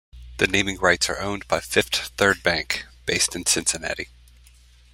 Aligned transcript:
The 0.39 0.47
naming 0.47 0.79
rights 0.79 1.09
are 1.11 1.19
owned 1.19 1.47
by 1.47 1.59
Fifth 1.59 2.07
Third 2.17 2.41
Bank, 2.41 2.85
based 3.05 3.35
in 3.35 3.45
Cincinnati. 3.45 4.07